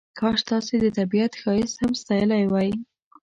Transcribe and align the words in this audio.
کاش 0.19 0.39
تاسې 0.49 0.75
د 0.81 0.85
طبیعت 0.97 1.33
ښایست 1.41 1.75
هم 1.81 1.91
ساتلی 2.03 2.43
وای. 2.47 2.69